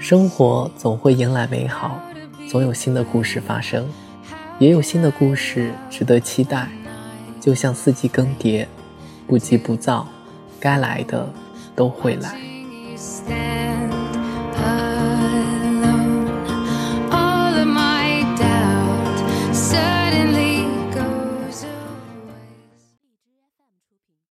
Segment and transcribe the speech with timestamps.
[0.00, 2.00] 生活总会迎来美好
[2.48, 3.86] 总有新的故事发生。
[4.58, 6.66] 也有新的故事值得期待
[7.38, 8.66] 就像四季更迭
[9.26, 10.08] 不急不躁
[10.58, 11.28] 该来的
[11.74, 13.55] 都会来。